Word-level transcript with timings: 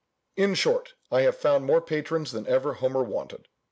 In 0.35 0.55
short, 0.55 0.95
I 1.11 1.21
have 1.21 1.37
found 1.37 1.65
more 1.65 1.79
patrons 1.79 2.31
than 2.31 2.47
ever 2.47 2.73
Homer 2.73 3.03
wanted. 3.03 3.47